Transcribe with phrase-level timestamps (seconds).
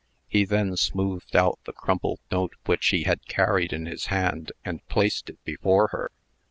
[0.27, 4.83] He then smoothed out the crumpled note which he had carried in his hand, and
[4.87, 6.09] placed it before her.